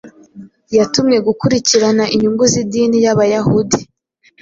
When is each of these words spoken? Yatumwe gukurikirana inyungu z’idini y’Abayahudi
Yatumwe 0.77 1.17
gukurikirana 1.27 2.03
inyungu 2.15 2.43
z’idini 2.53 2.97
y’Abayahudi 3.05 3.79